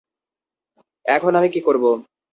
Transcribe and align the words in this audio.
এখন 1.05 1.31
আমি 1.35 1.49
কী 1.49 1.61
করবো? 1.61 1.89